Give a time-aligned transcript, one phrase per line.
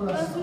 [0.00, 0.34] Bless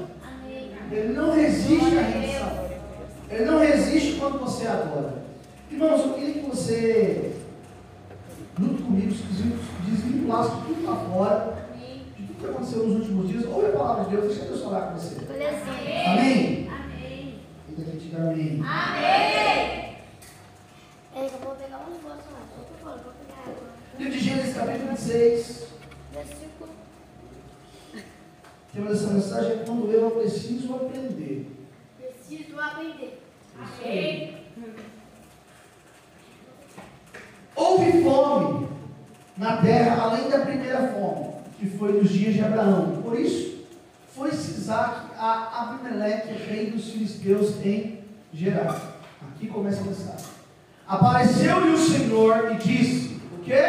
[52.47, 53.61] Senhor disse: O quê?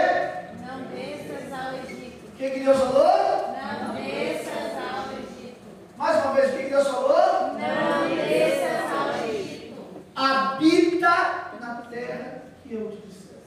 [0.64, 2.26] Não desças ao Egito.
[2.26, 3.56] O que, que Deus falou?
[3.56, 5.60] Não desças ao Egito.
[5.96, 7.54] Mais uma vez, o que, que Deus falou?
[7.54, 9.82] Não desças ao Egito.
[10.14, 13.38] Habita na terra que eu te disser.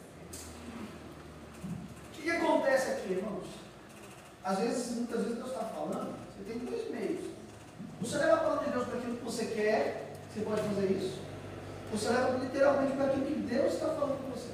[2.10, 3.48] O que, que acontece aqui, irmãos?
[4.44, 7.22] Às vezes, muitas vezes Deus está falando, você tem dois meios.
[8.02, 11.22] Você leva a palavra de Deus para aquilo que você quer, você pode fazer isso.
[11.94, 14.51] Você leva literalmente para aquilo que Deus está falando com você.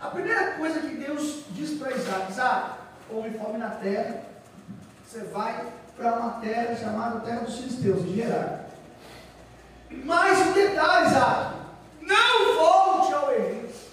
[0.00, 2.70] A primeira coisa que Deus diz para Isaac, Isaac,
[3.10, 4.22] houve fome na terra,
[5.04, 8.64] você vai para uma terra chamada Terra dos Filisteus, em Gerar.
[9.90, 11.54] Mais um detalhe, Isaac,
[12.00, 13.90] não volte ao Egito,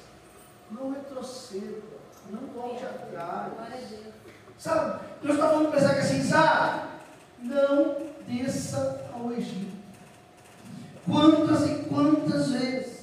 [0.71, 1.81] não retroceda,
[2.29, 3.51] não volte atrás.
[4.57, 6.87] Sabe, Deus está falando para Isaac assim, Isaac,
[7.41, 9.75] não desça ao Egito.
[11.05, 12.96] Quantas e quantas vezes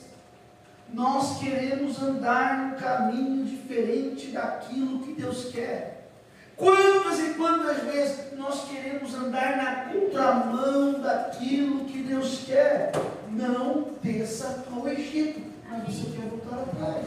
[0.94, 6.08] nós queremos andar num caminho diferente daquilo que Deus quer?
[6.56, 12.92] Quantas e quantas vezes nós queremos andar na contramão daquilo que Deus quer?
[13.28, 17.06] Não desça ao Egito, mas você quer voltar atrás.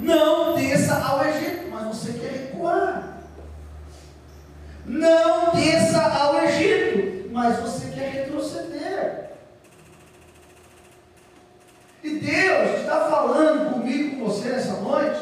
[0.00, 3.18] Não desça ao Egito, mas você quer recuar.
[4.86, 9.30] Não desça ao Egito, mas você quer retroceder.
[12.02, 15.20] E Deus está falando comigo, com você nessa noite.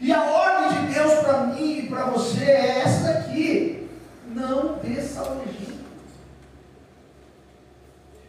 [0.00, 3.88] E a ordem de Deus para mim e para você é essa aqui:
[4.28, 5.76] não desça ao Egito.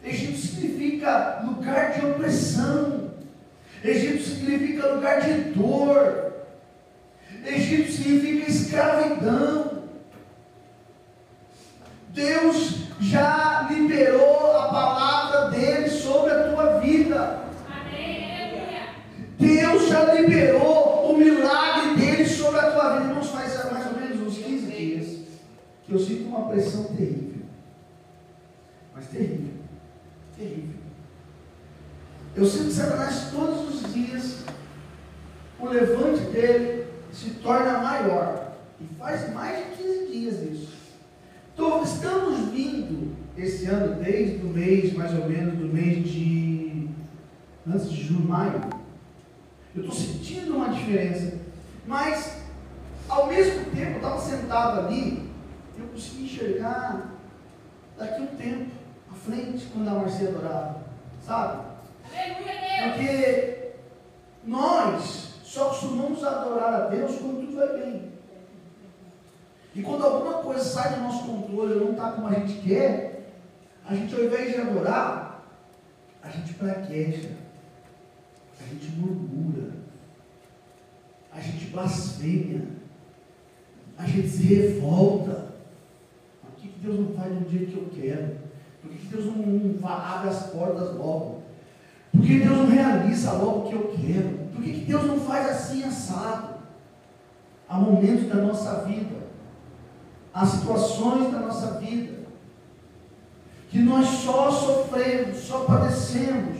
[0.02, 3.10] Egito significa lugar de opressão.
[3.84, 6.32] Egito significa lugar de dor.
[7.44, 9.82] Egito significa escravidão.
[12.08, 17.40] Deus já liberou a palavra dele sobre a tua vida.
[17.70, 18.72] Amém.
[19.38, 23.08] Deus já liberou o milagre dele sobre a tua vida.
[23.08, 25.18] Irmãos, faz mais ou menos uns 15 dias
[25.84, 27.42] que eu sinto uma pressão terrível.
[28.94, 29.54] Mas terrível.
[30.36, 30.78] Terrível.
[32.36, 34.44] Eu sinto que Satanás todos os dias,
[35.58, 38.52] o levante dele se torna maior.
[38.80, 40.78] E faz mais de 15 dias isso.
[41.52, 46.88] Então, estamos vindo esse ano, desde o mês, mais ou menos, do mês de.
[47.66, 48.77] antes de junho, maio.
[49.78, 51.38] Eu estou sentindo uma diferença.
[51.86, 52.42] Mas,
[53.08, 55.30] ao mesmo tempo, eu estava sentado ali,
[55.78, 57.12] eu consegui enxergar
[57.96, 58.70] daqui um tempo,
[59.10, 60.82] à frente, quando a Marcia adorava.
[61.24, 61.62] Sabe?
[62.82, 63.72] Porque
[64.44, 68.12] nós só costumamos adorar a Deus quando tudo vai bem.
[69.74, 73.32] E quando alguma coisa sai do nosso controle não está como a gente quer,
[73.88, 75.44] a gente ao invés de adorar,
[76.20, 77.30] a gente praqueja,
[78.60, 79.72] a gente murmura,
[81.32, 82.62] a gente blasfêmia,
[83.96, 85.48] a gente se revolta.
[86.42, 88.36] Por que que Deus não faz no dia que eu quero?
[88.80, 91.42] Por que que Deus não, não abre as portas logo?
[92.12, 94.48] Por que Deus não realiza logo o que eu quero?
[94.52, 96.54] Por que, que Deus não faz assim assado?
[97.68, 99.16] Há momentos da nossa vida,
[100.32, 102.18] há situações da nossa vida,
[103.68, 106.58] que nós só sofremos, só padecemos,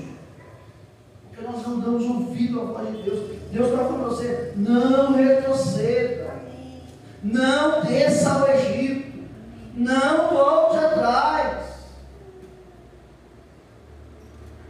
[1.39, 3.31] porque nós não damos ouvido à voz de Deus.
[3.53, 6.35] Deus está falando para você: não retroceda,
[7.23, 9.25] não desça ao Egito,
[9.75, 11.69] não volte atrás.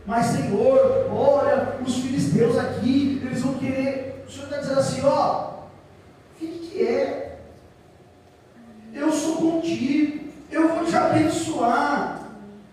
[0.05, 4.25] Mas, Senhor, olha, os filisteus aqui, eles vão querer.
[4.27, 5.53] O Senhor está dizendo assim: ó,
[6.39, 7.39] fique quieto.
[8.93, 10.29] Eu sou contigo.
[10.51, 12.31] Eu vou te abençoar.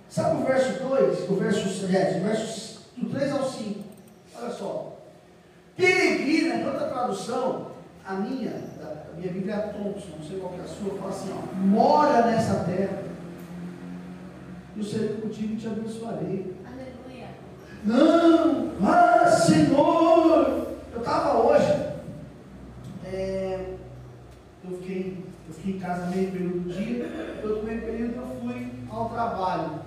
[0.10, 1.30] Sabe o verso 2?
[1.30, 3.85] O verso 10, o verso do 3 ao 5.
[4.42, 4.98] Olha só.
[5.76, 7.72] Peregrina, em outra tradução,
[8.06, 8.52] a minha,
[8.82, 11.34] a minha Bíblia é a Thompson, não sei qual que é a sua, fala assim,
[11.34, 13.04] ó, mora nessa terra.
[14.78, 16.56] Eu serei contigo e te abençoarei.
[16.66, 17.28] Aleluia.
[17.84, 20.66] Não, ah, Senhor.
[20.94, 21.86] Eu estava hoje,
[23.06, 23.76] é,
[24.64, 28.72] eu, fiquei, eu fiquei em casa meio período do dia, outro meio período eu fui
[28.90, 29.85] ao trabalho.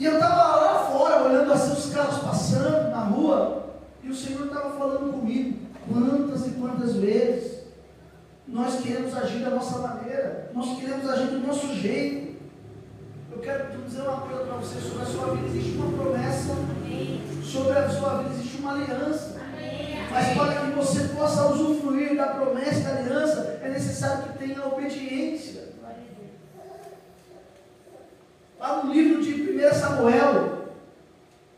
[0.00, 3.66] E eu estava lá fora, olhando assim os carros passando na rua,
[4.02, 7.58] e o Senhor estava falando comigo, quantas e quantas vezes
[8.48, 12.40] nós queremos agir da nossa maneira, nós queremos agir do nosso jeito.
[13.30, 16.54] Eu quero dizer uma coisa para você: sobre a sua vida existe uma promessa,
[17.44, 19.36] sobre a sua vida existe uma aliança.
[20.10, 25.59] Mas para que você possa usufruir da promessa da aliança, é necessário que tenha obediência.
[28.60, 30.66] Lá no livro de 1 Samuel,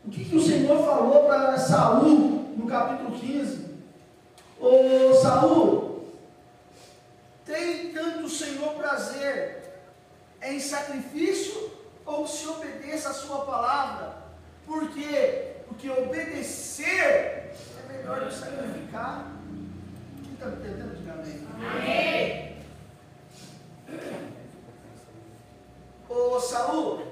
[0.05, 3.73] o que, que o Senhor falou para Saul no capítulo 15?
[4.57, 6.07] Ô Saul,
[7.45, 9.81] tem tanto o Senhor prazer
[10.43, 11.71] em sacrifício
[12.05, 14.15] ou se obedeça a sua palavra?
[14.65, 15.55] Por quê?
[15.67, 17.53] Porque obedecer é
[17.89, 19.29] melhor do que sacrificar.
[20.23, 20.95] Quem está me entendendo?
[20.95, 21.47] Diga amém.
[21.69, 22.52] Amém.
[26.15, 27.03] Ô Saul, tá?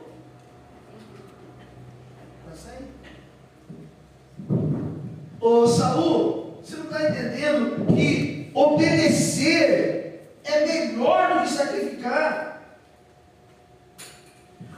[5.40, 12.62] Ô Saul, você não está entendendo que obedecer é melhor do que sacrificar?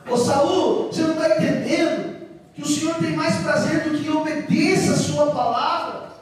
[0.10, 4.94] Ô Saul, você não está entendendo que o Senhor tem mais prazer do que obedeça
[4.94, 6.14] a sua palavra?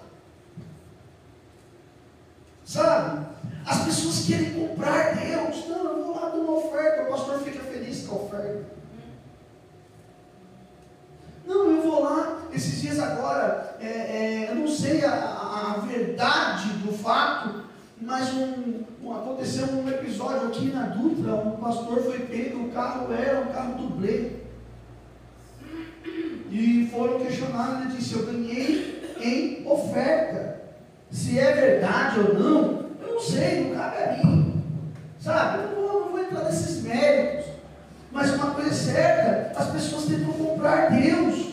[2.65, 3.27] Sabe?
[3.65, 5.67] As pessoas querem comprar Deus.
[5.67, 7.03] Não, eu vou lá dar uma oferta.
[7.03, 8.65] O pastor fica feliz com a oferta.
[11.45, 12.39] Não, eu vou lá.
[12.53, 17.63] Esses dias agora, é, é, eu não sei a, a, a, verdade do fato,
[18.11, 21.33] mas um, um, aconteceu um episódio aqui na Dutra.
[21.33, 24.31] Um pastor foi pego, o carro era um carro dublê.
[26.51, 30.59] E foram questionar, ele disse: Eu ganhei em oferta.
[31.09, 34.61] Se é verdade ou não, não sei, não cabe a mim.
[35.17, 35.63] Sabe?
[35.63, 37.45] Eu não vou, não vou entrar nesses méritos.
[38.11, 41.49] Mas uma coisa é certa, as pessoas tentam comprar Deus.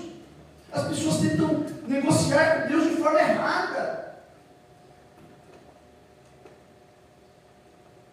[0.73, 3.98] As pessoas tentam negociar com Deus de forma errada.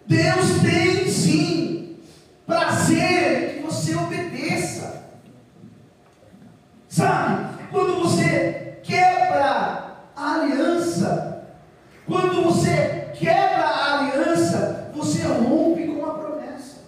[0.07, 1.97] Deus tem sim
[2.45, 5.03] prazer que você obedeça.
[6.87, 7.63] Sabe?
[7.71, 11.47] Quando você quebra a aliança,
[12.05, 16.81] quando você quebra a aliança, você rompe com a promessa.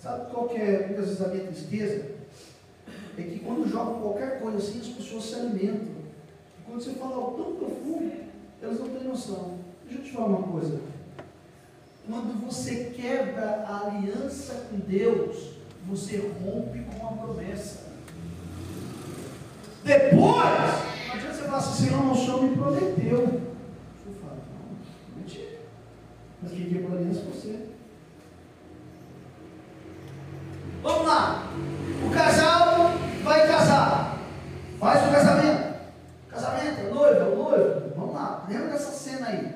[0.00, 2.13] Sabe qual que é muitas vezes a minha tristeza?
[3.44, 5.94] É quando jogam qualquer coisa assim, as pessoas se alimentam.
[6.58, 8.12] E quando você fala algo tão profundo,
[8.62, 9.58] elas não têm noção.
[9.84, 10.80] Deixa eu te falar uma coisa.
[12.06, 15.54] Quando você quebra a aliança com Deus,
[15.86, 17.84] você rompe com a promessa.
[19.82, 20.44] Depois,
[21.06, 23.18] não adianta você falar assim, Senhor, o Senhor me prometeu.
[23.18, 25.58] Eu não, mentira.
[26.42, 27.68] Mas quem quebrou a aliança é você.
[30.82, 31.52] Vamos lá.
[32.06, 34.18] O casal vai casar.
[34.78, 35.74] Faz o casamento.
[36.30, 37.92] Casamento, é noiva, é noivo.
[37.96, 38.46] Vamos lá.
[38.48, 39.54] Lembra dessa cena aí.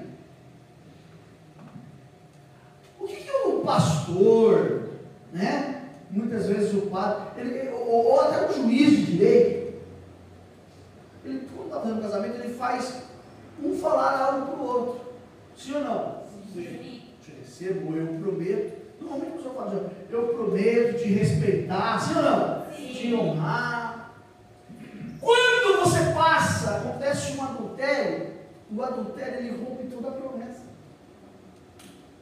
[3.01, 4.91] O que, que o pastor,
[5.33, 5.79] né?
[6.11, 9.75] muitas vezes o padre, ele, ou, ou, até o juiz de direito,
[11.25, 13.03] ele, quando está fazendo casamento, ele faz
[13.63, 15.01] um falar algo para o outro.
[15.57, 16.23] Sim ou não?
[16.53, 17.03] Sim.
[17.23, 18.79] Te recebo, eu prometo.
[19.01, 22.65] Normalmente a pessoa fala, assim, eu prometo te respeitar, sim ou não?
[22.75, 22.93] Sim.
[22.93, 24.15] Te honrar.
[25.21, 28.29] Quando você passa, acontece um adultério,
[28.75, 30.63] o adultério ele rompe toda a promessa.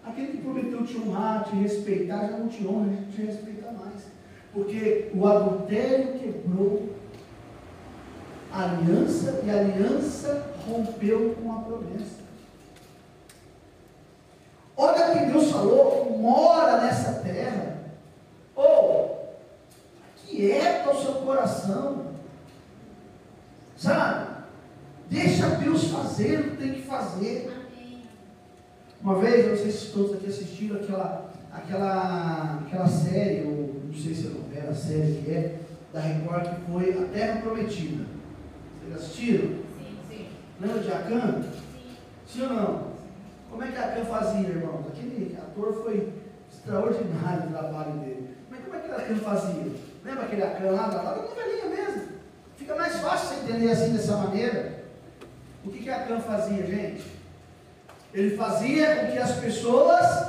[0.05, 4.07] Aquele que prometeu te honrar, te respeitar, já não te honra, não te respeita mais.
[4.53, 6.97] Porque o adultério quebrou
[8.53, 12.16] a aliança e a aliança rompeu com a promessa.
[14.77, 17.79] Olha que Deus falou, mora nessa terra.
[18.55, 22.07] Ou, oh, quieta o seu coração.
[23.77, 24.37] Sabe?
[25.09, 27.53] Deixa Deus fazer o que tem que fazer.
[29.01, 34.15] Uma vez, não sei se todos aqui assistiram aquela, aquela, aquela série, ou não sei
[34.15, 35.61] se é novela, série que é,
[35.93, 38.05] da Record, que foi A Terra Prometida.
[38.83, 39.49] Vocês assistiram?
[39.49, 40.27] Sim, sim.
[40.61, 41.43] Lembra de Acan?
[41.43, 41.97] Sim.
[42.27, 42.96] Sim ou não?
[43.57, 44.87] Como é que Acan fazia, irmãos?
[44.87, 46.13] Aquele ator foi
[46.53, 48.37] extraordinário o trabalho dele.
[48.51, 49.73] Mas como é que Acan fazia?
[50.05, 52.03] Lembra aquele Acan lá da, da novelinha mesmo?
[52.55, 54.85] Fica mais fácil você entender assim dessa maneira.
[55.65, 57.11] O que, que Acan fazia, gente?
[58.13, 60.29] Ele fazia com que as pessoas,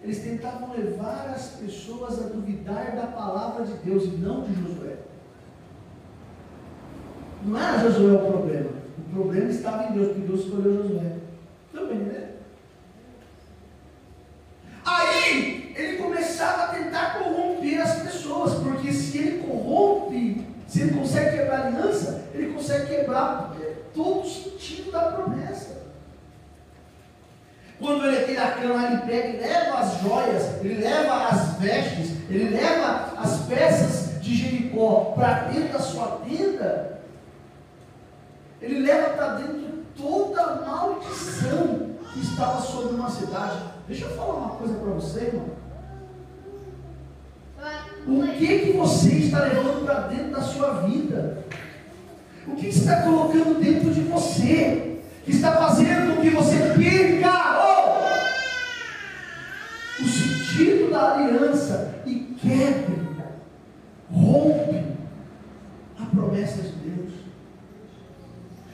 [0.00, 4.94] eles tentavam levar as pessoas a duvidar da palavra de Deus e não de Josué.
[7.42, 8.70] Não era Josué o problema.
[8.96, 11.16] O problema estava em Deus, porque Deus escolheu Josué.
[11.76, 12.30] Também, né?
[14.82, 21.36] Aí ele começava a tentar corromper as pessoas, porque se ele corrompe, se ele consegue
[21.36, 23.54] quebrar a aliança, ele consegue quebrar
[23.94, 25.82] todo o sentido da promessa.
[27.78, 33.14] Quando ele tem a cama, ele leva as joias, ele leva as vestes, ele leva
[33.16, 37.00] as peças de Jericó para dentro da sua tenda,
[38.60, 43.58] ele leva para dentro toda a maldição que estava sobre uma cidade.
[43.86, 45.56] Deixa eu falar uma coisa para você, irmão.
[48.06, 51.44] O que, que você está levando para dentro da sua vida?
[52.46, 55.00] O que, está colocando dentro de você?
[55.24, 57.96] Que está fazendo com que você perca oh,
[60.02, 63.08] o sentido da aliança e quebre,
[64.08, 64.84] rompe
[66.00, 67.12] a promessa de Deus.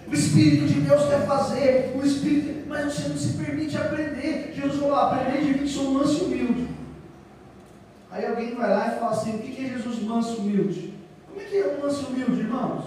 [0.07, 4.53] O Espírito de Deus quer fazer, o Espírito, mas você não se permite aprender.
[4.55, 6.69] Jesus falou: aprender de mim que sou manso e humilde.
[8.11, 10.95] Aí alguém vai lá e fala assim: o que é Jesus manso e humilde?
[11.27, 12.85] Como é que é um manso e humilde, irmãos?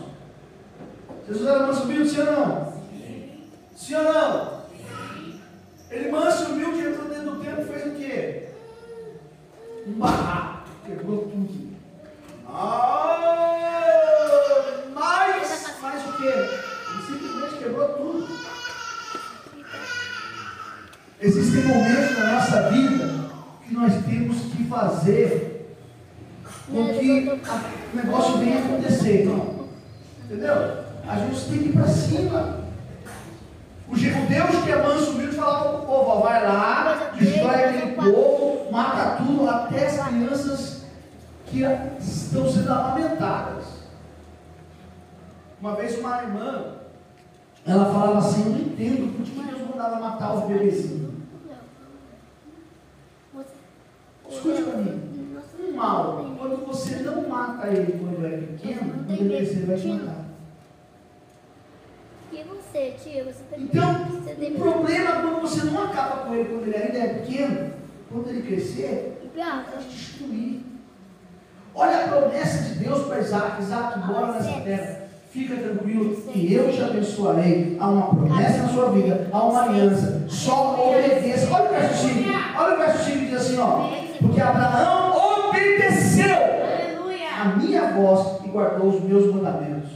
[1.28, 2.72] Jesus era manso e humilde, sim ou não?
[2.72, 3.30] Sim,
[3.76, 4.62] sim ou não?
[4.70, 5.40] Sim.
[5.90, 8.50] Ele manso e humilde entrou dentro do templo e fez o quê?
[9.88, 11.76] Um barraco, quebrou tudo.
[12.48, 13.74] Ah,
[14.94, 16.28] mas, mas o quê?
[16.28, 18.46] Ele simplesmente quebrou tudo.
[21.68, 23.26] Momentos na nossa vida
[23.68, 25.78] que nós temos que fazer
[26.68, 27.30] com que
[27.94, 29.68] o negócio venha acontecer, irmão.
[30.24, 30.54] Entendeu?
[31.08, 32.66] A gente tem que ir para cima.
[33.88, 37.92] O Deus que é manso humilde falava para o povo, ó, vai lá, destrói aquele
[37.94, 40.86] povo, mata tudo, até as crianças
[41.46, 41.62] que
[42.00, 43.66] estão sendo amamentadas.
[45.62, 46.66] Uma vez uma irmã,
[47.66, 51.16] ela falava assim, eu não entendo, por que Deus mandava matar os bebezinhos?
[54.28, 55.12] Escute para mim.
[55.60, 59.88] Um mal, quando você não mata ele quando é pequeno, quando ele crescer, vai te
[59.88, 60.26] matar.
[62.32, 63.26] E você, tio?
[63.26, 66.98] Você tá então, o problema é quando você não acaba com ele quando ele ainda
[66.98, 67.72] é pequeno,
[68.12, 70.62] quando ele crescer, vai te destruir.
[71.74, 73.62] Olha a promessa de Deus para Isaac.
[73.62, 75.06] Isaac mora nessa terra.
[75.30, 77.76] Fica tranquilo que eu te abençoarei.
[77.78, 80.26] Há uma promessa na sua vida, há uma aliança.
[80.30, 81.54] Só obedeça.
[81.54, 82.30] Olha o verso 5.
[82.58, 83.90] Olha o verso 5 diz assim: ó.
[84.22, 85.05] Porque Abraão
[87.46, 89.92] a minha voz e guardou os meus mandamentos,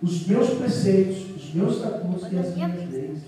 [0.00, 3.18] os meus preceitos, os meus estatutos e as minhas leis.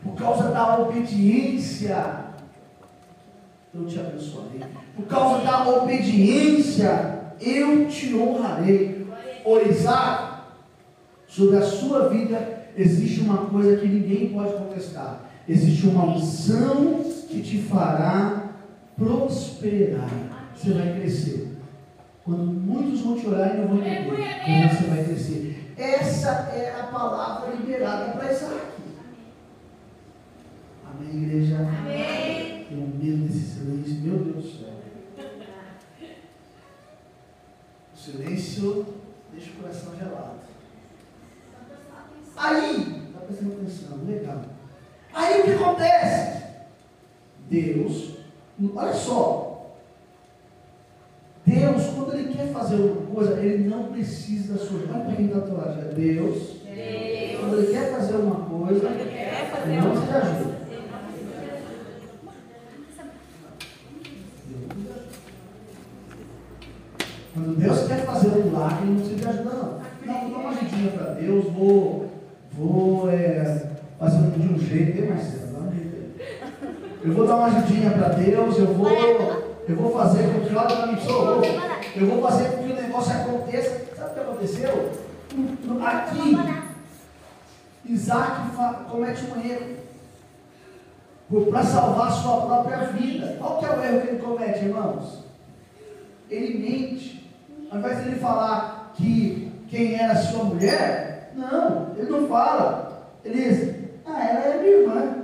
[0.00, 2.26] Por causa da obediência,
[3.74, 4.60] eu te abençoarei.
[4.94, 9.08] Por causa da obediência, eu te honrarei.
[9.44, 10.42] O Isaac,
[11.26, 15.24] sobre a sua vida existe uma coisa que ninguém pode contestar.
[15.48, 18.50] Existe uma unção que te fará
[18.96, 20.08] prosperar.
[20.54, 21.51] Você vai crescer.
[22.24, 25.74] Quando muitos vão te orar e não vão entender, você vai crescer.
[25.76, 28.72] Essa é a palavra liberada para Isaac.
[30.88, 31.56] Amém, igreja?
[31.56, 32.66] Amém.
[32.68, 34.72] Tenho medo desse silêncio, meu Deus do céu.
[37.92, 38.86] O silêncio
[39.32, 40.42] deixa o coração gelado.
[42.36, 44.42] Aí, está prestando atenção, legal.
[45.12, 46.42] Aí o que acontece?
[47.48, 48.16] Deus,
[48.74, 49.51] olha só.
[51.44, 54.94] Deus, quando Ele quer fazer uma coisa, Ele não precisa da sua ajuda.
[54.94, 55.94] Olha para quem está do lado.
[55.94, 60.62] Deus, Deus, quando Ele quer fazer uma coisa, Ele não precisa de ajuda.
[67.34, 69.82] Quando Deus quer fazer um milagre, Ele não precisa de ajuda, não.
[70.04, 72.12] Não, vou dar uma ajudinha para Deus, vou
[72.56, 73.62] vou é,
[73.98, 75.42] fazer de um jeito, hein, Marcelo?
[77.04, 78.88] Eu vou dar uma ajudinha para Deus, eu vou,
[79.68, 81.40] eu vou fazer com que, olha para mim, sou
[81.94, 83.94] eu vou fazer com que o negócio aconteça.
[83.96, 84.90] Sabe o que aconteceu?
[85.84, 86.36] Aqui,
[87.86, 88.56] Isaac
[88.90, 89.82] comete um erro
[91.50, 93.36] para salvar a sua própria vida.
[93.38, 95.24] Qual que é o erro que ele comete, irmãos?
[96.30, 97.30] Ele mente.
[97.70, 103.10] Ao invés de ele falar que quem era sua mulher, não, ele não fala.
[103.24, 105.16] Ele diz, ah, ela é minha irmã.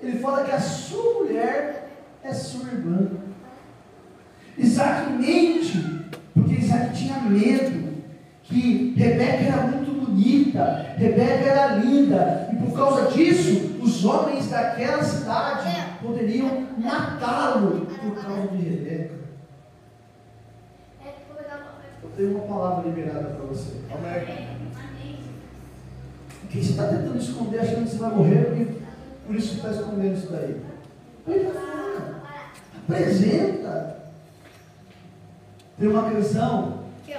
[0.00, 1.88] Ele fala que a sua mulher
[2.22, 3.29] é sua irmã.
[4.60, 7.90] Isaac mente, porque Isaac tinha medo
[8.42, 15.02] que Rebeca era muito bonita, Rebeca era linda, e por causa disso, os homens daquela
[15.02, 19.20] cidade poderiam matá-lo por causa de Rebeca.
[22.02, 23.76] Eu tenho uma palavra liberada para você.
[23.94, 24.48] Amém.
[26.50, 28.66] Quem você está tentando esconder achando que você vai morrer, porque
[29.26, 30.60] por isso que está escondendo isso daí.
[32.88, 33.99] Apresenta.
[35.80, 37.14] Tem uma canção que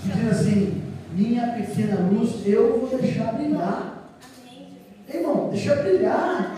[0.00, 4.08] diz assim, minha pequena luz, eu vou deixar brilhar.
[5.12, 6.56] Irmão, deixa brilhar.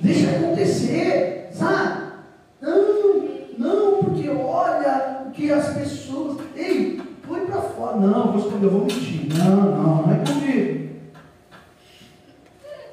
[0.00, 1.48] Deixa acontecer.
[1.52, 2.12] Sabe?
[2.60, 3.28] Não,
[3.58, 6.40] não, porque olha o que as pessoas.
[6.54, 7.96] Ei, põe para fora.
[7.96, 9.26] Não, vou esconder, eu vou mentir.
[9.36, 10.90] Não, não, não é comigo.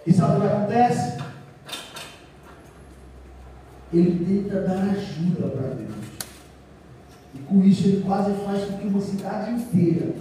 [0.07, 1.19] E sabe o que acontece?
[3.93, 5.98] Ele tenta dar ajuda para Deus.
[7.33, 10.13] E com isso ele quase faz com que uma cidade inteira.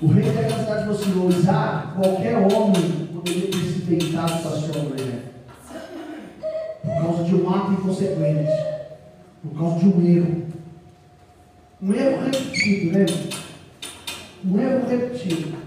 [0.00, 5.24] O rei daquela cidade vacilou, Isaac, qualquer homem poderia ter se deitado para sua mulher.
[6.82, 8.50] Por causa de um ato inconsequente.
[9.42, 10.46] Por causa de um erro.
[11.82, 13.06] Um erro repetido, né?
[14.44, 15.58] Um erro repetido.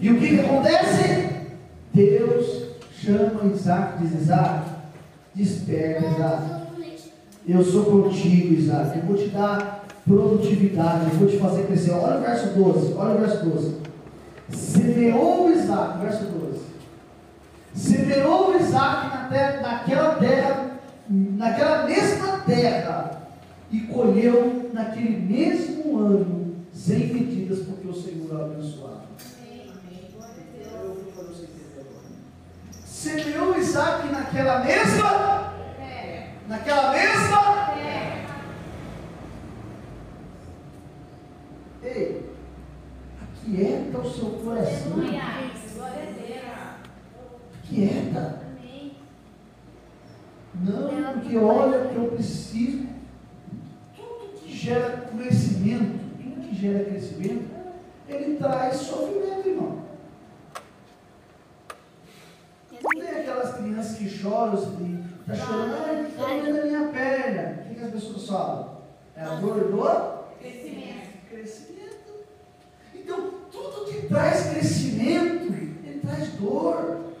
[0.00, 1.46] E o que, que acontece?
[1.92, 4.70] Deus chama Isaac, diz Isaac,
[5.34, 6.57] desperta Isaac.
[7.48, 8.98] Eu sou contigo, Isaac.
[8.98, 11.92] Eu vou te dar produtividade, eu vou te fazer crescer.
[11.92, 13.76] Olha o verso 12, olha o verso 12.
[14.50, 16.60] Semeou Isaac, verso 12.
[17.74, 20.70] Semeou Isaac na terra, naquela terra,
[21.08, 23.22] naquela mesma terra,
[23.72, 29.08] e colheu naquele mesmo ano, sem medidas, porque o Senhor o abençoava.
[32.84, 35.38] Semeou Isaac naquela mesma
[36.48, 37.68] naquela mesma
[41.80, 42.30] Ei,
[43.22, 44.92] aquieta o seu coração.
[47.64, 48.42] Aquieta.
[50.54, 52.88] Não, porque olha o que eu preciso.
[53.96, 57.48] Tudo que gera crescimento, tudo que gera crescimento,
[58.08, 59.82] ele traz sofrimento, irmão.
[62.72, 67.60] Não tem aquelas crianças que choram e Está chorando, ai, está doendo a minha perna.
[67.60, 68.78] O que, que as pessoas falam?
[69.14, 71.18] É a dor do crescimento.
[71.28, 72.24] crescimento.
[72.94, 77.12] Então, tudo que traz crescimento, ele traz dor.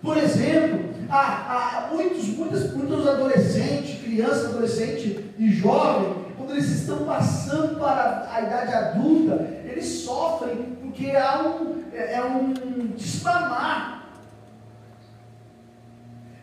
[0.00, 7.04] Por exemplo, há, há muitos, muitos, muitos adolescentes, crianças, adolescentes e jovens, quando eles estão
[7.04, 12.52] passando para a idade adulta, eles sofrem porque há um, é, é um
[12.96, 14.02] desmamar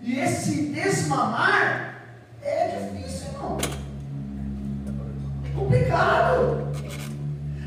[0.01, 1.95] e esse desmamar
[2.41, 3.57] é difícil, irmão.
[5.45, 6.71] É complicado.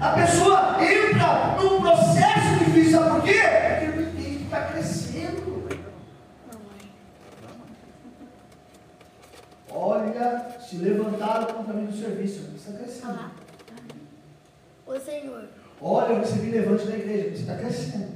[0.02, 3.38] A pessoa entra num processo difícil, sabe por quê?
[3.38, 5.68] Porque ele tem que estar crescendo.
[9.70, 13.30] Olha, se levantaram contra mim no serviço, você está crescendo.
[14.84, 15.44] O Senhor.
[15.80, 18.08] Olha, eu recebi levante da igreja, você está crescendo.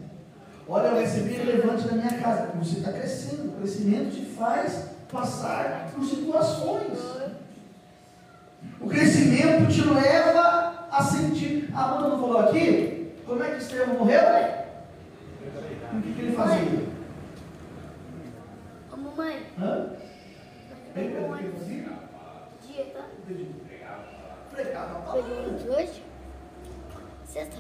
[0.69, 2.51] Olha, eu recebi levante na minha casa.
[2.57, 3.51] Você está crescendo.
[3.51, 6.99] O crescimento te faz passar por situações.
[8.81, 10.66] O crescimento te leva
[10.97, 11.71] a sentir.
[11.75, 13.13] A Amanda não falou aqui?
[13.27, 14.21] Como é que Estevão morreu?
[15.93, 16.87] O que, que ele fazia?
[18.93, 19.47] Ô, mamãe.
[19.61, 19.91] Hã?
[20.95, 21.93] Bem, Pedro, o que ele fazia?
[22.67, 23.05] Dieta.
[24.51, 25.33] Pregava a palavra.
[25.33, 26.03] Hoje?
[27.27, 27.57] Sexta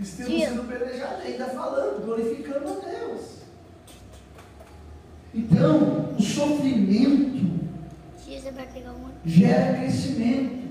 [0.00, 3.42] Estevão sendo pelejado, ainda falando, glorificando a Deus.
[5.32, 7.60] Então, o sofrimento
[9.24, 10.61] gera crescimento.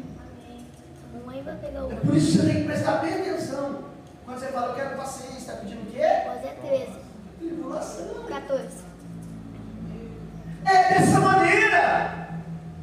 [1.34, 3.80] É por isso que você tem que prestar bem atenção.
[4.26, 6.02] Quando você fala, eu quero paciência, está pedindo o quê?
[6.26, 6.86] Pode é 13.
[7.40, 8.26] Tribulação.
[8.28, 8.68] 14.
[10.66, 12.30] É dessa maneira.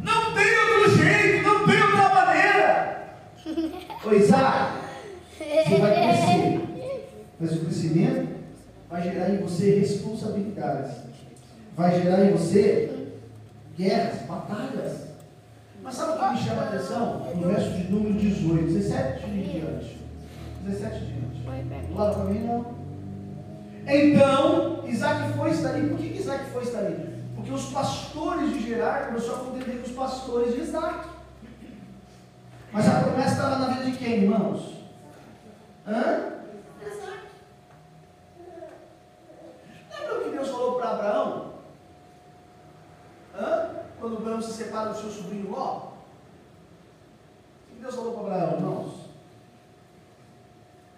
[0.01, 3.15] Não tem outro jeito, não tem outra maneira.
[4.05, 4.79] Ô Isaac,
[5.39, 6.69] você vai crescer.
[7.39, 8.29] Mas o crescimento
[8.89, 10.97] vai gerar em você responsabilidades.
[11.77, 13.13] Vai gerar em você
[13.77, 15.09] guerras, batalhas.
[15.83, 17.35] Mas sabe o que me chama a atenção?
[17.35, 19.99] No verso de número 18, 17 em diante.
[20.65, 21.89] 17 em diante.
[21.89, 22.79] Do lado para mim, não.
[23.87, 25.89] Então, Isaac foi estar ali.
[25.89, 27.25] Por que, Isaac foi estar ali?
[27.35, 31.09] Porque os pastores de Gerar começaram a contender com os pastores de Isaac.
[32.71, 34.75] Mas a promessa estava na vida de quem, irmãos?
[35.87, 36.35] Hã?
[39.91, 41.55] Lembra o que Deus falou para Abraão?
[43.35, 43.71] Hã?
[43.99, 45.98] Quando Abraão se separa do seu sobrinho Ló?
[47.81, 48.95] Deus falou para Abraão, irmãos?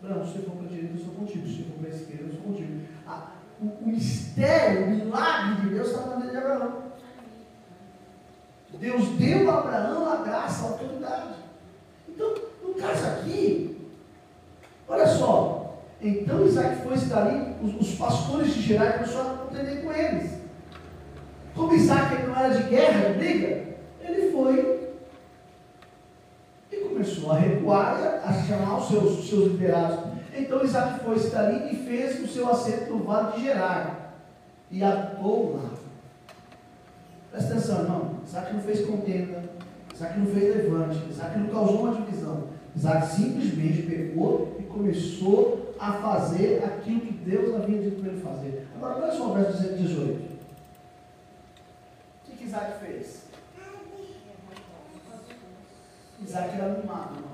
[0.02, 1.46] Abraão, se você for para a direita, eu sou contigo.
[1.46, 2.80] Se você for para a esquerda, eu sou contigo.
[3.06, 6.90] A, o, o mistério, o milagre de Deus está na vida de Abraão.
[8.80, 11.34] Deus deu a Abraão a graça, a autoridade.
[12.08, 13.90] Então, no caso aqui,
[14.88, 15.60] olha só.
[16.00, 20.30] Então Isaac foi estar ali, os, os pastores de Gerar começaram a contender com eles.
[21.54, 23.64] Como Isaac não era de guerra, briga,
[24.00, 24.79] ele foi
[27.64, 30.10] começou a chamar os seus, seus liderados.
[30.34, 34.14] Então Isaac foi estar ali e fez o seu assento no vale de Gerar.
[34.70, 35.70] E habitou lá.
[37.30, 38.20] Presta atenção, irmão.
[38.26, 39.42] Isaac não fez contenda.
[39.94, 41.10] Isaac não fez levante.
[41.10, 42.44] Isaac não causou uma divisão.
[42.74, 48.68] Isaac simplesmente pegou e começou a fazer aquilo que Deus havia dito para ele fazer.
[48.76, 50.10] Agora, olha só o verso 18.
[50.12, 50.30] O
[52.24, 53.24] que, que Isaac fez?
[56.22, 57.29] Isaac era mimado.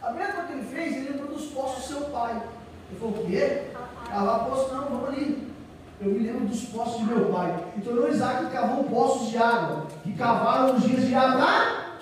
[0.00, 2.42] A primeira coisa que ele fez, ele lembrou dos poços do seu pai.
[2.90, 3.62] Ele falou, o quê?
[4.08, 5.52] Cavar poço não, vamos ali.
[6.00, 7.64] Eu me lembro dos poços de meu pai.
[7.76, 11.92] Então não Isaac cavou poços de água, que cavaram os dias de Abraão,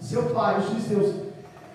[0.00, 1.22] seu pai, os filisteus.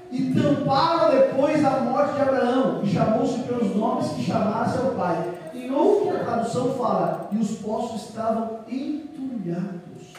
[0.09, 5.33] E tamparam depois a morte de Abraão, e chamou-se pelos nomes que chamaram seu pai.
[5.53, 10.13] Em outra tradução fala, e os poços estavam entulhados.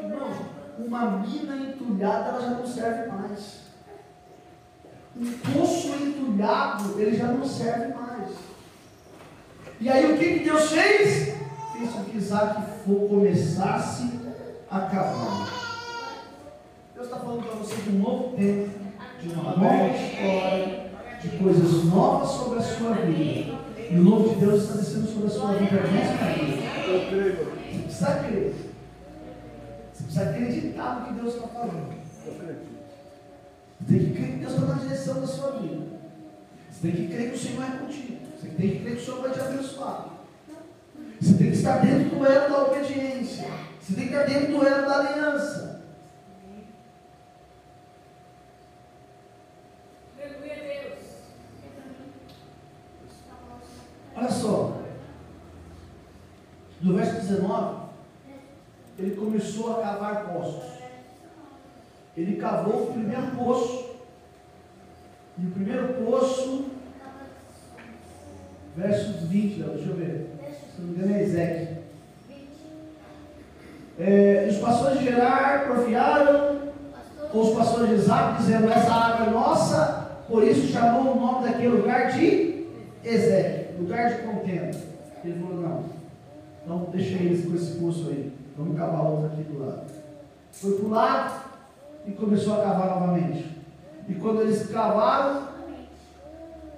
[0.00, 0.36] Irmãos,
[0.92, 3.62] uma mina entulhada ela já não serve mais.
[5.16, 8.30] Um poço entulhado, ele já não serve mais.
[9.80, 11.34] E aí o que, que Deus fez?
[11.72, 14.20] Fez com que Isaac começasse
[14.70, 15.48] a cavar.
[16.94, 18.70] Deus está falando para você de um novo tempo,
[19.20, 20.90] de uma nova história,
[21.22, 23.58] de coisas novas sobre a sua vida.
[23.90, 25.80] E o novo de Deus está descendo sobre a sua vida.
[27.66, 28.71] Você precisa crer.
[30.08, 32.02] Você precisa acreditar no que Deus está falando.
[33.80, 35.86] Você tem que crer que Deus está na direção da sua vida.
[36.70, 38.18] Você tem que crer que o Senhor é contigo.
[38.36, 40.08] Você tem que crer que o Senhor vai te abençoar.
[41.20, 43.48] Você tem que estar dentro do elo da obediência.
[43.80, 45.82] Você tem que estar dentro do elo da aliança.
[54.14, 54.82] Olha só.
[56.80, 57.81] No verso 19,
[59.02, 60.62] ele começou a cavar poços.
[62.16, 63.90] Ele cavou o primeiro poço.
[65.38, 66.66] E o primeiro poço
[68.76, 70.30] versos 20, deixa eu ver.
[70.74, 71.82] Se não me engano é Ezequiel.
[73.98, 76.72] É, os pastores de Gerar confiaram
[77.30, 81.48] com os pastores de Isaac, dizendo: Essa água é nossa, por isso chamou o nome
[81.48, 82.66] daquele lugar de
[83.04, 84.70] Ezequiel, lugar de contenda.
[85.24, 85.84] Ele falou: Não,
[86.64, 89.86] então deixa eles com esse poço aí, vamos cavar outro aqui do lado.
[90.52, 91.42] Foi para o lado
[92.06, 93.62] e começou a cavar novamente.
[94.08, 95.52] E quando eles cavaram,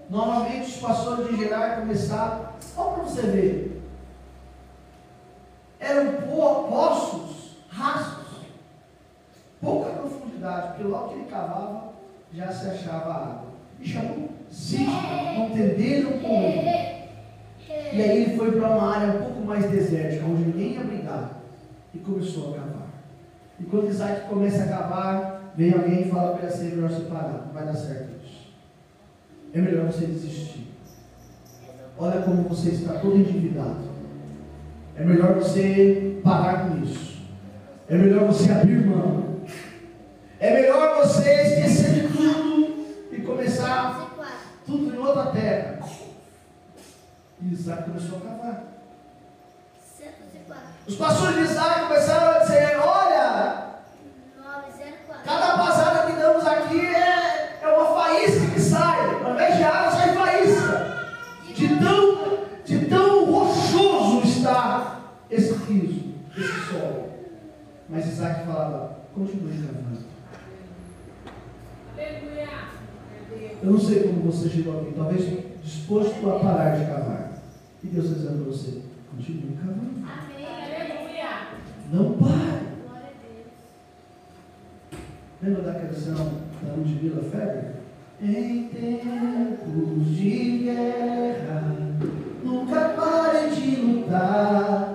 [0.08, 2.48] Novamente os pastores de Gerar começaram.
[2.76, 3.82] Olha para você ver.
[5.80, 8.46] Eram poços rastos,
[9.60, 11.92] pouca profundidade, porque logo que ele cavava
[12.32, 13.44] já se achava água.
[13.80, 14.86] E chamou sítio,
[15.36, 16.94] contenderam com ele.
[17.68, 21.40] E aí ele foi para uma área um pouco mais desértica, onde ninguém ia brigar.
[21.94, 22.88] E começou a cavar.
[23.60, 26.90] E quando Isaac começa a cavar, vem alguém e fala para ele assim, é melhor
[26.90, 28.14] separar, não vai dar certo
[29.54, 30.66] é melhor você desistir.
[31.96, 33.84] Olha como você está todo endividado.
[34.96, 37.22] É melhor você parar com isso.
[37.88, 39.42] É melhor você abrir mão.
[40.40, 44.12] É melhor você esquecer de tudo e começar
[44.66, 45.78] tudo em outra terra.
[47.40, 48.73] E Isaac começou a cavar.
[50.86, 53.64] Os pastores de Isaac começaram a dizer: Olha,
[55.24, 59.24] cada passada que damos aqui é, é uma faísca que sai.
[59.24, 60.94] Ao invés de água, sai faísca.
[61.54, 67.10] De tão, de tão rochoso está esse piso, esse solo.
[67.88, 70.04] Mas Isaac falava: continue cavando.
[73.62, 75.24] Eu não sei como você chegou aqui, talvez
[75.62, 77.42] disposto a parar de cavar.
[77.82, 78.82] E Deus está dizendo para você:
[79.14, 80.04] continue cavando.
[81.92, 82.64] Não pare.
[85.42, 87.74] Lembra da canção da Ludmilla Feber?
[88.20, 91.76] Em tempos de guerra,
[92.42, 94.93] nunca pare de lutar.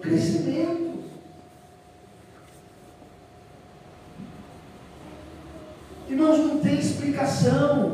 [0.00, 0.90] Crescimento.
[6.08, 7.92] Irmãos, não tem explicação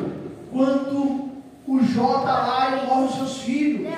[0.50, 1.26] quando
[1.66, 3.92] o Jó está lá e morre os seus filhos.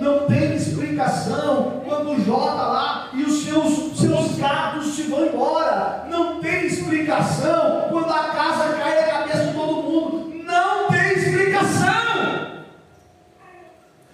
[0.00, 5.26] Não tem explicação quando o Jó está lá e os seus, seus gatos se vão
[5.26, 6.06] embora.
[6.08, 10.42] Não tem explicação quando a casa cai na cabeça de todo mundo.
[10.42, 12.64] Não tem explicação.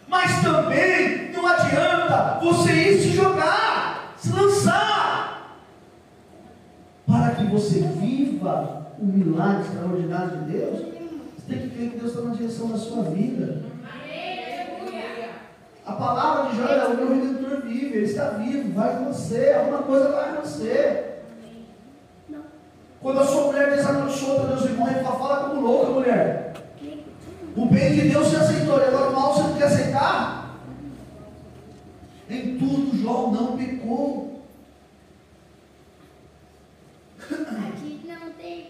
[0.08, 5.60] Mas também não adianta você ir se jogar, se lançar,
[7.06, 10.78] para que você viva o milagre extraordinário de Deus.
[10.80, 12.22] Você tem que crer que Deus está
[12.76, 13.62] na sua vida.
[15.86, 19.82] A palavra de Jó é o meu redentor vive, ele está vivo, vai acontecer, alguma
[19.82, 21.22] coisa vai acontecer.
[23.00, 26.54] Quando a sua mulher desanunciou para Deus irmãos, ele fala, fala como louca, mulher.
[27.56, 30.60] O bem de Deus você aceitou, e agora o mal você não quer aceitar?
[32.28, 34.42] Em tudo Jó não pecou.
[37.30, 38.66] Aqui não tem.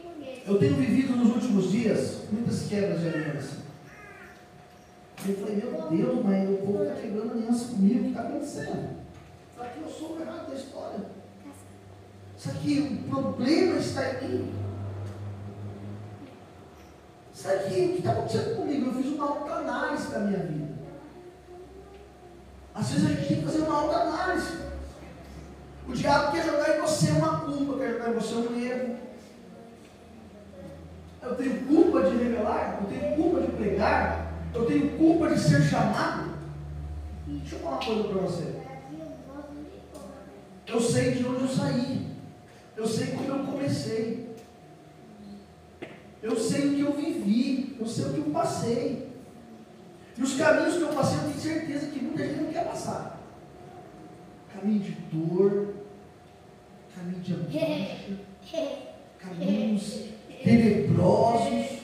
[0.47, 3.67] Eu tenho vivido nos últimos dias muitas quebras de aliança.
[5.29, 8.97] Eu falei, meu Deus, mas o povo está quebrando aliança comigo, o que está acontecendo?
[9.55, 11.01] Será que eu sou o errado da história?
[12.39, 14.55] Será que o problema está em mim?
[17.33, 18.87] Será que o que está acontecendo comigo?
[18.87, 20.75] Eu fiz uma autoanálise da minha vida.
[22.75, 24.59] Às vezes a gente tem que fazer uma autoanálise.
[25.89, 28.97] O diabo quer jogar em você uma culpa, quer jogar em você um erro.
[31.23, 34.26] Eu tenho culpa de revelar, eu tenho culpa de pregar,
[34.57, 36.31] eu tenho culpa de ser chamado.
[37.27, 38.55] Deixa eu falar uma coisa para você.
[40.67, 42.07] Eu sei de onde eu saí.
[42.77, 44.35] Eu sei como eu comecei.
[46.23, 47.77] Eu sei o que eu vivi.
[47.79, 49.07] Eu sei o que eu passei.
[50.17, 53.21] E os caminhos que eu passei, eu tenho certeza que muita gente não quer passar.
[54.55, 55.75] Caminho de dor,
[56.95, 58.79] caminho de angústia,
[59.19, 60.05] caminhos
[60.43, 61.81] tenebrosos,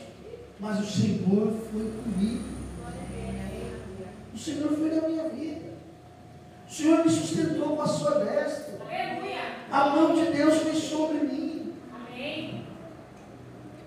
[0.58, 2.62] mas o Senhor foi comigo.
[4.42, 5.70] O Senhor foi na minha vida.
[6.68, 8.76] O Senhor me sustentou com a sua destra.
[9.70, 11.74] A mão de Deus foi sobre mim.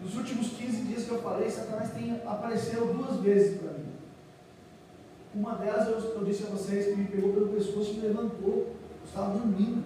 [0.02, 3.96] Nos últimos 15 dias que eu falei, Satanás tem apareceu duas vezes para mim.
[5.34, 8.76] Uma delas eu, eu disse a vocês que me pegou pelo pescoço e me levantou.
[9.02, 9.84] Eu estava dormindo.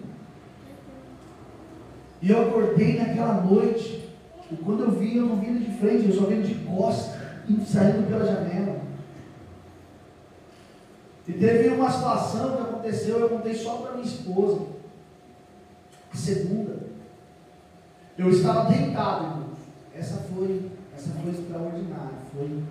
[2.22, 4.08] E eu acordei naquela noite.
[4.52, 6.64] E quando eu vi, eu não vi ele de frente, eu só vi ele de
[6.64, 8.89] costa, indo saindo pela janela.
[11.28, 14.66] E teve uma situação que aconteceu, eu contei só para minha esposa.
[16.12, 16.76] A segunda.
[18.18, 19.58] Eu estava deitado, irmãos.
[19.94, 22.62] Essa foi, essa foi extraordinária, foi,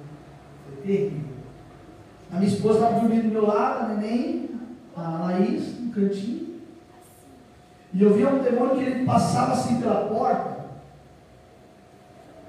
[0.65, 1.29] foi terrível.
[2.31, 4.49] A minha esposa estava dormindo do meu lado, a neném,
[4.95, 6.59] a Laís, no cantinho.
[7.93, 10.65] E eu via um demônio que ele passava assim pela porta.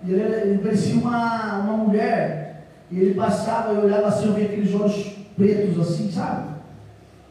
[0.04, 2.66] E ele, ele parecia uma, uma mulher.
[2.90, 6.50] E ele passava, eu olhava assim, eu via aqueles olhos pretos assim, sabe?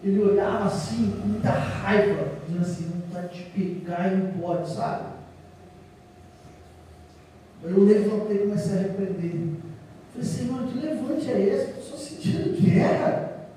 [0.03, 4.67] Ele olhava assim, com muita raiva, dizendo assim, não está te pegar e não pode,
[4.67, 5.09] sabe?
[7.63, 9.49] Eu levantei e comecei a repreender.
[10.11, 11.79] Falei, Senhor, que levante é esse?
[11.79, 13.49] Estou sentindo guerra.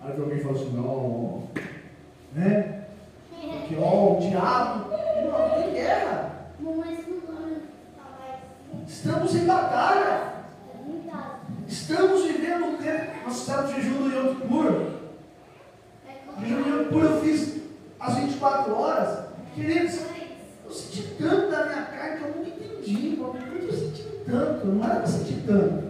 [0.00, 1.48] Aí alguém falou assim, não,
[2.34, 2.84] né?
[3.66, 6.28] Que ó, o diabo, não, tem guerra.
[8.86, 10.28] Estamos em batalha.
[11.68, 13.24] Estamos vivendo um tempo.
[13.26, 14.90] Nós fizemos jejum do Yom Kippur.
[16.40, 17.60] Jejum do Yom Kippur eu fiz
[18.00, 19.26] às 24 horas.
[19.54, 20.00] Queridos,
[20.64, 23.16] eu senti tanto da minha carne que eu nunca entendi.
[23.16, 24.66] Por que eu senti tanto?
[24.66, 25.88] Não era para sentir tanto.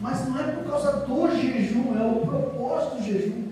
[0.00, 3.44] Mas não é por causa do jejum, é o propósito do jejum.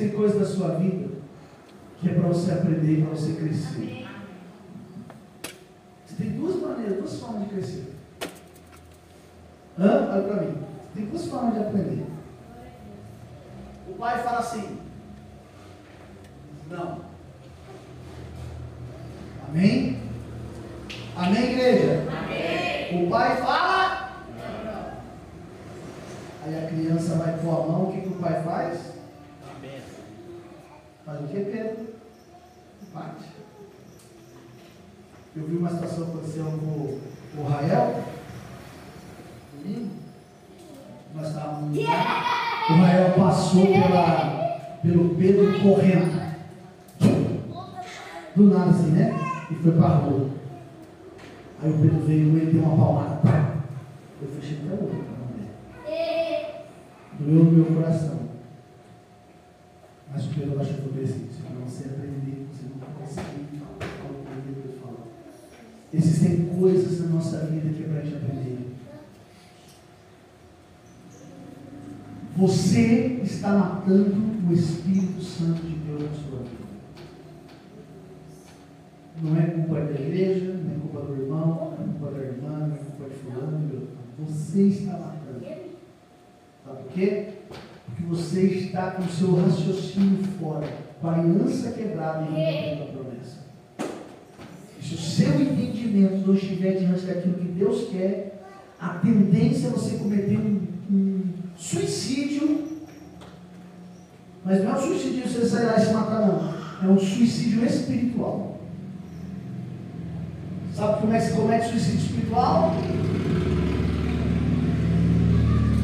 [0.00, 1.10] Existem coisas da sua vida
[2.00, 4.08] que é para você aprender e para você crescer.
[6.06, 7.94] Você tem duas maneiras, duas formas de crescer.
[9.78, 10.08] Hã?
[10.10, 10.56] Olha para mim.
[10.94, 12.06] Tem duas formas de aprender.
[13.98, 14.78] pai fala assim:
[16.70, 17.00] Não.
[19.48, 19.98] Amém?
[21.14, 22.06] Amém, igreja?
[22.10, 23.04] Amém.
[23.04, 24.24] O pai fala?
[24.64, 24.92] Não.
[26.46, 28.89] Aí a criança vai pôr a mão, o que, que o pai faz?
[31.10, 31.86] Faz o Pedro?
[32.94, 33.24] Bate.
[35.36, 36.60] Eu vi uma situação acontecendo
[37.34, 38.04] com o Rael.
[41.12, 41.76] Nós estávamos.
[41.76, 46.30] O Rael passou pela, pelo Pedro correndo.
[48.36, 49.12] Do nada assim, né?
[49.50, 50.30] E foi para a rua.
[51.60, 53.20] Aí o Pedro veio e deu uma palmada.
[54.22, 55.04] Eu fechei até o olho
[57.18, 58.19] Doeu no meu coração.
[60.12, 64.24] Mas o Pedro achou que eu assim, se você aprender, você não consegue falar o
[64.24, 65.06] que Deus fala.
[65.92, 68.58] Existem coisas na nossa vida que é para a gente aprender.
[72.36, 76.70] Você está matando o Espírito Santo de Deus na sua vida.
[79.22, 82.66] Não é culpa da igreja, não é culpa do irmão, não é culpa da irmã,
[82.66, 83.88] não é culpa de fulano.
[84.18, 85.44] Você está matando.
[86.64, 87.39] Sabe por quê?
[88.10, 90.66] Você está com o seu raciocínio fora,
[91.00, 93.36] com a aliança quebrada e não a promessa.
[94.82, 98.42] Se o seu entendimento não estiver diante daquilo que Deus quer,
[98.80, 101.22] a tendência é você cometer um, um
[101.56, 102.66] suicídio.
[104.44, 106.88] Mas não é um suicídio você sair lá e se matar, não.
[106.88, 108.58] É um suicídio espiritual.
[110.74, 112.74] Sabe como é que se comete suicídio espiritual?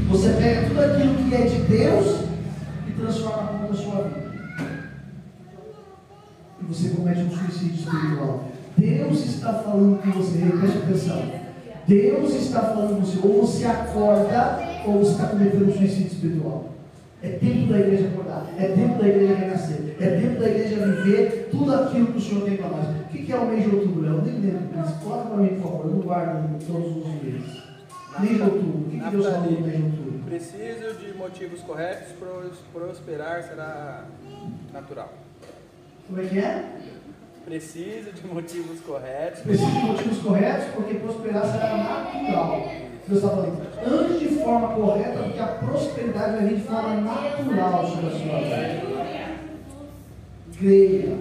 [0.09, 2.21] Você pega tudo aquilo que é de Deus
[2.87, 4.27] e transforma como da sua vida.
[6.61, 8.45] E você comete um suicídio espiritual.
[8.77, 11.23] Deus está falando com você, preste atenção.
[11.89, 13.19] Deus está falando com você.
[13.27, 16.71] Ou você acorda, ou você está cometendo um suicídio espiritual.
[17.21, 21.49] É tempo da igreja acordar, é tempo da igreja renascer, é tempo da igreja viver
[21.51, 22.87] tudo aquilo que o Senhor tem para nós.
[22.89, 24.23] O que é o mês de outubro, Léo?
[24.23, 27.66] Nem lembro, mas coloca para mim, por favor, eu não guardo todos os meses.
[28.21, 30.21] De outubro, o que, que Deus falou mês de outubro?
[30.27, 32.13] Preciso de motivos corretos,
[32.73, 34.05] prosperar será
[34.73, 35.13] natural.
[36.07, 36.65] Como é que é?
[37.45, 39.41] Preciso de motivos corretos.
[39.41, 42.87] Preciso de motivos corretos, porque prosperar será natural.
[43.09, 47.87] Deus está falando, ande de forma correta, porque a prosperidade vai vir de forma natural
[47.87, 49.37] sobre a sua vida.
[50.59, 51.17] Creia,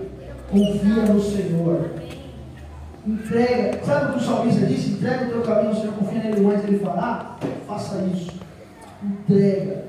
[0.50, 2.05] confia no Senhor.
[3.08, 4.92] Entrega, sabe o que o salmista disse?
[4.94, 7.40] Entrega o teu caminho ao Senhor, confia nele mais ele falar.
[7.68, 8.32] Faça isso.
[9.04, 9.86] Entrega.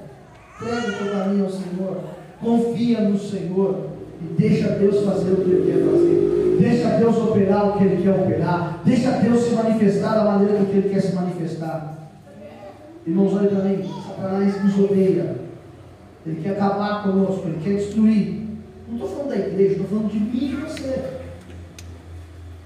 [0.61, 2.01] Entrega o teu caminho ao Senhor.
[2.41, 3.87] Confia no Senhor.
[4.21, 6.57] E deixa Deus fazer o que Ele quer fazer.
[6.59, 8.81] Deixa Deus operar o que Ele quer operar.
[8.85, 11.97] Deixa Deus se manifestar da maneira que Ele quer se manifestar.
[13.07, 15.37] Irmãos, olha também, Satanás nos odeia.
[16.27, 18.47] Ele quer acabar conosco, ele quer destruir.
[18.89, 21.26] Não estou falando da igreja, estou falando de mim e você.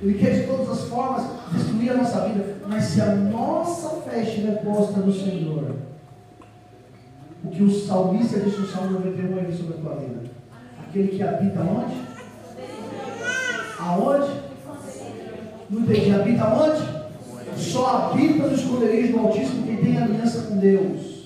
[0.02, 2.56] Ele quer de todas as formas destruir a nossa vida.
[2.66, 5.76] Mas se a nossa fé estiver posta no Senhor,
[7.44, 10.20] o que o salmista disse no Salmo 91 é sobre a tua vida.
[10.82, 11.94] Aquele que habita onde?
[13.78, 14.40] Aonde?
[15.68, 16.12] Não entendi.
[16.12, 17.00] Habita onde?
[17.60, 21.20] Só habita no esconderijo do Altíssimo quem tem aliança com Deus.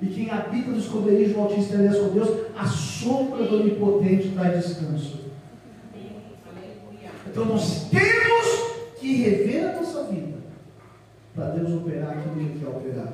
[0.00, 4.30] E quem habita no esconderijo do Altíssimo tem aliança com Deus, a sombra do Onipotente
[4.30, 5.25] traz descanso.
[7.36, 8.46] Então nós temos
[8.98, 10.38] que rever a nossa vida
[11.34, 13.12] para Deus operar aquilo que Ele quer operar.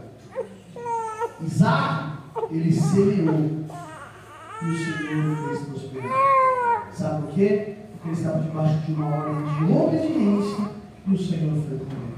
[1.40, 2.18] Isaac,
[2.52, 3.64] ele semeou
[4.62, 6.88] e o Senhor fez prosperar.
[6.92, 7.74] Sabe por quê?
[7.90, 10.70] Porque ele estava debaixo de uma ordem de obediência
[11.04, 12.12] e o Senhor foi com ele.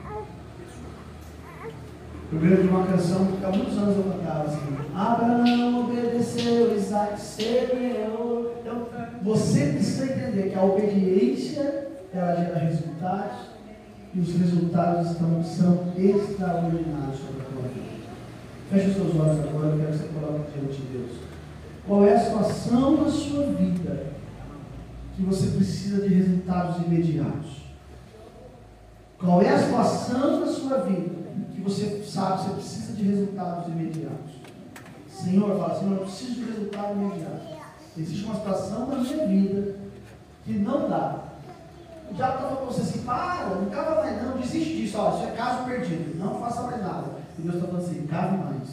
[2.32, 4.58] Lembro de uma canção que há muitos anos eu cantava assim:
[4.94, 8.56] Abraão obedeceu, Isaac semeou.
[8.60, 8.88] Então,
[9.22, 13.54] você precisa entender que a obediência ela gera resultados
[14.14, 17.94] e os resultados estão, são extraordinários sobre a tua vida.
[18.70, 21.12] Feche os seus olhos agora, eu quero que você coloque diante de Deus.
[21.86, 24.06] Qual é a situação na sua vida
[25.16, 27.64] que você precisa de resultados imediatos?
[29.18, 31.14] Qual é a situação na sua vida
[31.54, 34.34] que você sabe que você precisa de resultados imediatos?
[35.08, 37.54] Senhor, fala, Senhor, eu preciso de resultado imediato.
[37.96, 39.76] Existe uma situação na minha vida
[40.44, 41.33] que não dá.
[42.10, 45.16] O diabo está falando para você assim, para, não cava mais não, desiste disso, ó,
[45.16, 47.06] isso é caso perdido, não faça mais nada.
[47.38, 48.68] E Deus está falando assim, cave mais,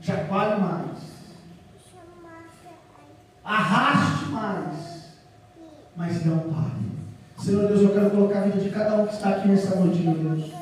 [0.00, 0.98] chacoalhe mais,
[3.44, 4.76] arraste mais,
[5.96, 6.90] mas não pare.
[7.38, 10.02] Senhor Deus, eu quero colocar a vida de cada um que está aqui nessa noite,
[10.02, 10.52] meu Deus.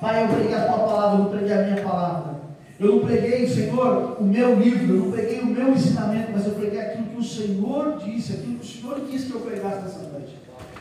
[0.00, 2.34] Pai, eu preguei a tua palavra, eu não preguei a minha palavra.
[2.80, 6.54] Eu não preguei, Senhor, o meu livro, eu não peguei o meu ensinamento, mas eu
[6.54, 9.98] peguei aquilo que o Senhor disse, aquilo que o Senhor quis que eu pregasse nessa
[10.10, 10.36] noite.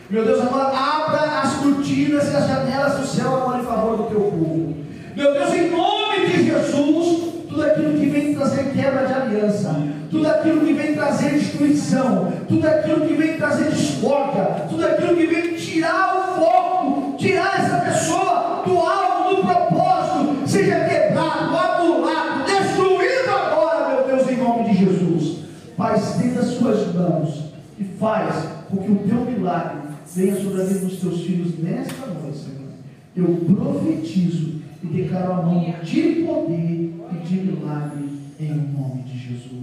[0.10, 4.04] Meu Deus, agora abra as cortinas e as janelas do céu agora em favor do
[4.04, 4.76] teu povo.
[5.16, 9.76] Meu Deus, em nome de Jesus, tudo aquilo que vem trazer quebra de aliança,
[10.12, 15.26] tudo aquilo que vem trazer destruição, tudo aquilo que vem trazer discórdia, tudo aquilo que
[15.28, 23.30] vem tirar o foco, tirar essa pessoa do alvo, do propósito, seja quebrado, anulado, destruído
[23.30, 25.38] agora, meu Deus, em nome de Jesus.
[25.78, 27.44] Pai, estenda as suas mãos
[27.80, 28.36] e faz
[28.70, 29.83] com que o teu milagre
[30.16, 32.70] venha sobre a vida dos teus filhos nesta noite, Senhor.
[33.16, 38.10] Eu profetizo e declaro a mão de poder e de milagre
[38.40, 39.54] em nome de Jesus.
[39.54, 39.63] Em nome de Jesus.